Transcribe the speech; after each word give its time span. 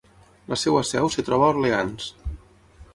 La 0.53 0.57
seva 0.61 0.81
seu 0.93 1.11
es 1.11 1.21
troba 1.29 1.49
a 1.51 1.57
Orleans. 1.57 2.11